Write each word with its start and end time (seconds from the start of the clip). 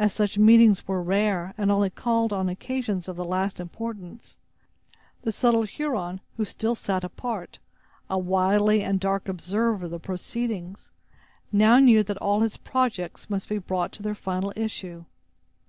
As 0.00 0.12
such 0.12 0.36
meetings 0.36 0.88
were 0.88 1.00
rare, 1.00 1.54
and 1.56 1.70
only 1.70 1.88
called 1.88 2.32
on 2.32 2.48
occasions 2.48 3.06
of 3.06 3.14
the 3.14 3.24
last 3.24 3.60
importance, 3.60 4.36
the 5.22 5.30
subtle 5.30 5.62
Huron, 5.62 6.20
who 6.36 6.44
still 6.44 6.74
sat 6.74 7.04
apart, 7.04 7.60
a 8.10 8.18
wily 8.18 8.82
and 8.82 8.98
dark 8.98 9.28
observer 9.28 9.84
of 9.84 9.92
the 9.92 10.00
proceedings, 10.00 10.90
now 11.52 11.78
knew 11.78 12.02
that 12.02 12.18
all 12.18 12.40
his 12.40 12.56
projects 12.56 13.30
must 13.30 13.48
be 13.48 13.58
brought 13.58 13.92
to 13.92 14.02
their 14.02 14.16
final 14.16 14.52
issue. 14.56 15.04